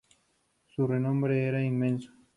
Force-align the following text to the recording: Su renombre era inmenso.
Su 0.65 0.87
renombre 0.87 1.43
era 1.47 1.61
inmenso. 1.63 2.11